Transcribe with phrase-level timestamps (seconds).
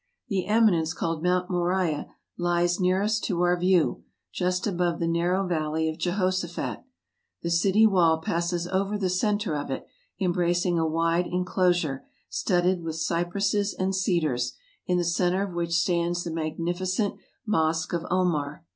[0.29, 5.87] The eminence called Mount Moriah lies nearest to our view, just above the narrow Valley
[5.89, 6.79] of Jehoshaphat.
[7.43, 9.85] The city wall passes over the center of it,
[10.19, 14.53] embracing a wide en closure, studded with cypresses and cedars,
[14.87, 18.65] in the center of which stands the magnificent Mosque of Omar.